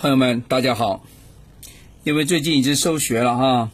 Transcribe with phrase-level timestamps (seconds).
[0.00, 1.04] 朋友们，大家好！
[2.04, 3.70] 因为最近已经收学了哈，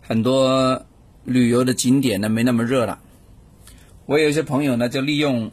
[0.00, 0.86] 很多
[1.24, 2.98] 旅游的景点呢没那么热了。
[4.06, 5.52] 我有些朋友呢就利用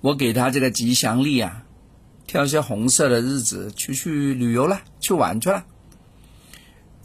[0.00, 1.64] 我给他这个吉祥力啊，
[2.26, 5.66] 挑一些红色的日子去去旅游了，去玩去了。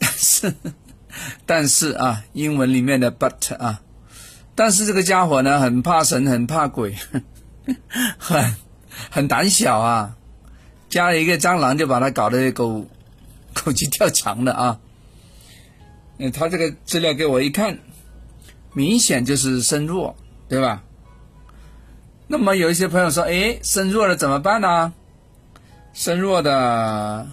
[0.00, 0.54] 但是，
[1.44, 3.82] 但是啊，英文里面的 but 啊，
[4.54, 6.96] 但是这个家伙呢很怕神，很怕鬼，
[8.16, 8.56] 很
[9.10, 10.16] 很胆小啊。
[10.96, 12.86] 加了一个蟑螂，就把他搞得狗
[13.52, 14.80] 狗急跳墙的啊！
[16.16, 17.78] 嗯，他这个资料给我一看，
[18.72, 20.16] 明显就是身弱，
[20.48, 20.82] 对吧？
[22.28, 24.94] 那么有一些朋友说：“哎，身弱了怎么办呢？
[25.92, 27.26] 身弱的，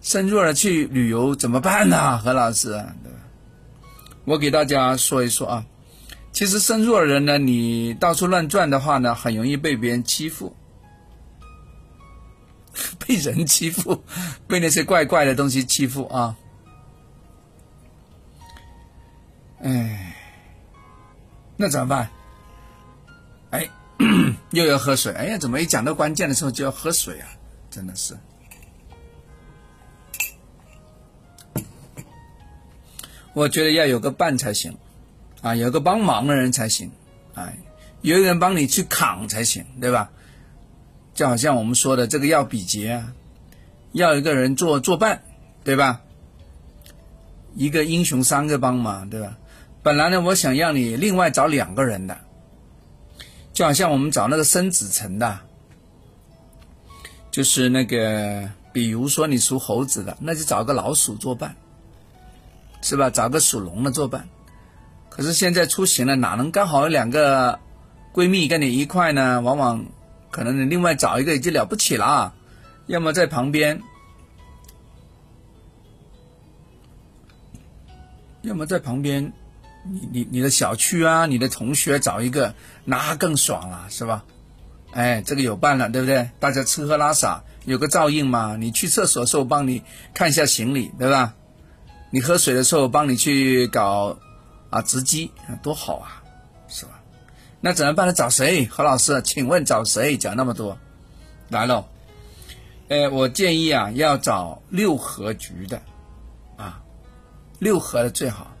[0.00, 2.86] 身弱了去旅游怎么办呢？”何老师，
[4.24, 5.66] 我给大家说一说啊，
[6.32, 10.56] 其实身弱的人呢，你到处乱转的话呢，很容易被别人欺负。
[13.06, 14.02] 被人欺负，
[14.46, 16.36] 被那些怪怪的东西欺负啊！
[19.62, 20.14] 哎，
[21.56, 22.08] 那怎么办？
[23.50, 23.68] 哎，
[24.50, 25.12] 又要喝水。
[25.14, 27.28] 哎呀，怎么一讲到关键的时候就要喝水啊？
[27.70, 28.16] 真的是。
[33.34, 34.76] 我觉得要有个伴才行，
[35.42, 36.90] 啊，有个帮忙的人才行，
[37.34, 37.56] 哎，
[38.02, 40.10] 有人帮你去扛才行，对吧？
[41.18, 43.12] 就好像我们说的这个要比劫啊，
[43.90, 45.20] 要一个人做作伴，
[45.64, 46.00] 对吧？
[47.56, 49.36] 一个英雄三个帮嘛，对吧？
[49.82, 52.16] 本来呢，我想让你另外找两个人的，
[53.52, 55.40] 就好像我们找那个申子辰的，
[57.32, 61.56] 就是那个，比如说你属猴子的，那就找个老鼠作伴，
[62.80, 63.10] 是吧？
[63.10, 64.28] 找个属龙的作伴。
[65.08, 67.58] 可是现在出行了，哪能刚好有两个
[68.14, 69.40] 闺蜜跟你一块呢？
[69.40, 69.84] 往往。
[70.30, 72.34] 可能你另外找一个已经了不起了啊，
[72.86, 73.82] 要么在旁边，
[78.42, 79.32] 要么在旁边，
[79.84, 82.54] 你你你的小区啊，你的同学找一个，
[82.84, 84.24] 那更爽了，是吧？
[84.92, 86.30] 哎，这个有伴了，对不对？
[86.40, 88.56] 大家吃喝拉撒有个照应嘛。
[88.56, 89.82] 你去厕所的时候帮你
[90.14, 91.34] 看一下行李，对吧？
[92.10, 94.16] 你喝水的时候帮你去搞
[94.70, 95.30] 啊值机，
[95.62, 96.22] 多好啊，
[97.60, 98.12] 那怎么办呢？
[98.12, 98.66] 找谁？
[98.66, 100.16] 何老师，请问找谁？
[100.16, 100.78] 讲那么多，
[101.48, 101.86] 来了。
[102.88, 105.82] 呃，我建议啊，要找六合局的，
[106.56, 106.80] 啊，
[107.58, 108.54] 六合的最好。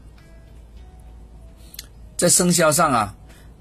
[2.16, 3.14] 在生肖上啊，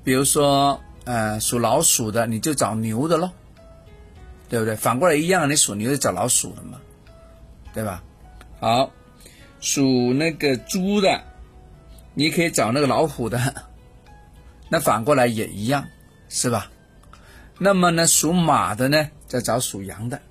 [0.04, 3.30] 比如说呃，属老鼠的，你就找牛的喽，
[4.50, 4.76] 对不对？
[4.76, 6.80] 反过来一样，你属牛的找老鼠的嘛，
[7.76, 8.04] 对吧？
[8.60, 8.92] 好，
[9.62, 11.22] 属那个猪的，
[12.16, 13.40] 你可以找那个老虎的。
[14.70, 15.88] 那反过来也一样，
[16.30, 16.70] 是吧？
[17.60, 20.22] 那么呢，属马的呢，再找属羊的，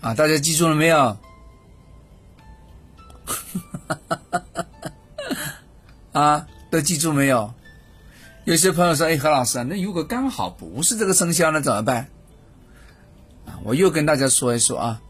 [0.00, 1.16] 啊，大家记住了没有？
[6.12, 7.54] 啊，都记住没有？
[8.44, 12.08] 有些朋友说：“哎，何老师，那如果刚好不是这个生肖，那怎么办？”
[13.46, 15.00] 啊，我又跟大家说一说啊，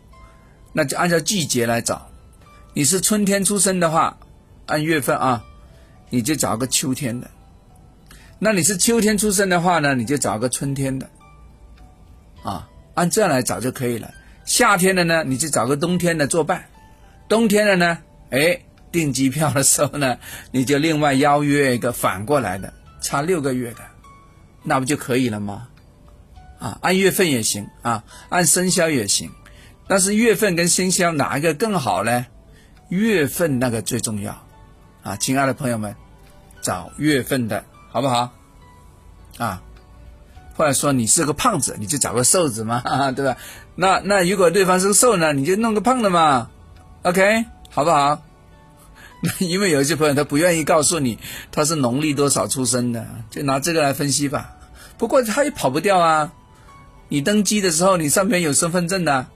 [0.72, 2.08] 那就按照季节来找。
[2.74, 4.18] 你是春天出生的话，
[4.66, 5.44] 按月份啊。
[6.10, 7.30] 你就找个秋天的，
[8.38, 11.08] 那你是秋天出生的话呢，你就找个春天的，
[12.42, 14.12] 啊，按这样来找就可以了。
[14.44, 16.58] 夏天的呢，你就找个冬天的作伴；
[17.28, 17.98] 冬天的呢，
[18.30, 18.60] 哎，
[18.90, 20.18] 订机票的时候呢，
[20.50, 23.80] 你就另外邀约一个反过来的，差六个月的，
[24.64, 25.68] 那不就可以了吗？
[26.58, 29.30] 啊，按月份也行啊，按生肖也行，
[29.86, 32.26] 但是月份跟生肖哪一个更好呢？
[32.88, 34.46] 月份那个最重要。
[35.02, 35.94] 啊，亲爱的朋友们，
[36.60, 38.30] 找月份的好不好？
[39.38, 39.62] 啊，
[40.54, 43.36] 或者说你是个胖子，你就找个瘦子嘛，对吧？
[43.74, 46.50] 那那如果对方是个瘦呢，你就弄个胖的嘛
[47.02, 48.22] ，OK，好不好？
[49.38, 51.18] 因为有一些朋友他不愿意告诉你
[51.52, 54.56] 他是农历多少出生的，就拿这个来分析吧。
[54.98, 56.32] 不过他也跑不掉啊，
[57.08, 59.26] 你登机的时候你上面有身份证的，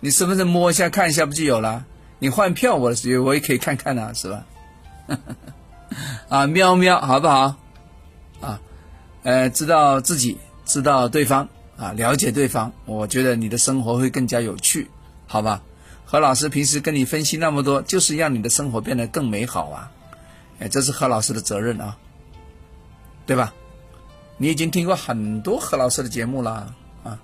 [0.00, 1.84] 你身份证摸一下看一下不就有了？
[2.18, 2.92] 你换票我
[3.24, 4.44] 我也可以看看啊，是吧？
[6.28, 7.56] 啊，喵喵，好不好？
[8.40, 8.60] 啊，
[9.22, 14.88] 呃，知道自己，知道对方，啊，了解对方，我觉得你的生活会更加有趣，
[15.26, 15.62] 好吧？
[16.04, 19.90] 何老师平时跟你分析那么多，就是让你的生活变得更美好啊！
[20.58, 21.96] 哎，这是何老师的责任啊，
[23.26, 23.52] 对吧？
[24.36, 26.74] 你已经听过很多何老师的节目了
[27.04, 27.18] 啊，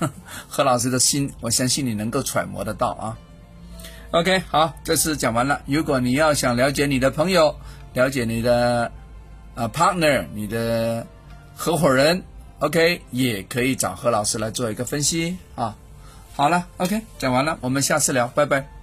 [0.48, 3.18] 何老师的心，我相信你能够揣摩得到啊。
[4.12, 5.60] OK，好，这次讲完了。
[5.66, 7.54] 如果你要想了解你的朋友，
[7.92, 8.90] 了解你的
[9.54, 11.06] 啊 partner，你的
[11.54, 12.22] 合伙人
[12.60, 15.76] OK，也可以找何老师来做一个分析啊。
[16.34, 18.75] 好了，OK，讲完了，我们下次聊，拜拜。